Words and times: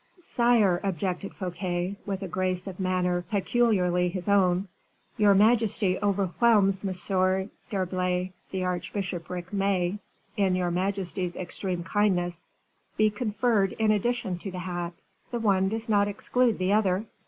"Sire," 0.23 0.81
objected 0.83 1.31
Fouquet, 1.35 1.95
with 2.07 2.23
a 2.23 2.27
grace 2.27 2.65
of 2.65 2.79
manner 2.79 3.21
peculiarly 3.21 4.09
his 4.09 4.27
own, 4.27 4.67
"your 5.15 5.35
majesty 5.35 5.95
overwhelms 6.01 6.83
M. 6.83 7.45
d'Herblay; 7.69 8.31
the 8.49 8.63
archbishopric 8.63 9.53
may, 9.53 9.99
in 10.35 10.55
your 10.55 10.71
majesty's 10.71 11.35
extreme 11.35 11.83
kindness, 11.83 12.45
be 12.97 13.11
conferred 13.11 13.73
in 13.73 13.91
addition 13.91 14.39
to 14.39 14.49
the 14.49 14.57
hat; 14.65 14.93
the 15.29 15.37
one 15.39 15.69
does 15.69 15.87
not 15.87 16.07
exclude 16.07 16.57
the 16.57 16.73
other." 16.73 17.05